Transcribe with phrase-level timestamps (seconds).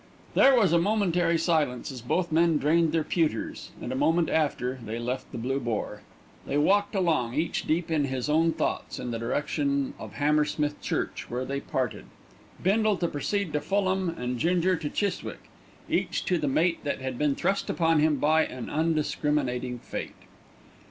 [0.33, 4.79] There was a momentary silence, as both men drained their pewters, and a moment after
[4.83, 6.01] they left the Blue Boar.
[6.47, 11.29] They walked along, each deep in his own thoughts, in the direction of Hammersmith Church,
[11.29, 12.05] where they parted,
[12.63, 15.51] Bindle to proceed to Fulham and Ginger to Chiswick;
[15.87, 20.15] each to the mate that had been thrust upon him by an undiscriminating fate.